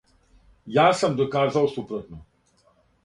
[0.77, 2.21] Ја сам доказао супротно.